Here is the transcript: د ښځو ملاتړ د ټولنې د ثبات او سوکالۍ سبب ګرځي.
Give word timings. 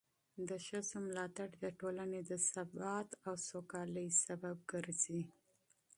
د 0.49 0.51
ښځو 0.65 0.97
ملاتړ 1.07 1.49
د 1.63 1.65
ټولنې 1.79 2.19
د 2.29 2.31
ثبات 2.51 3.09
او 3.27 3.33
سوکالۍ 3.49 4.07
سبب 4.25 4.57
ګرځي. 4.71 5.21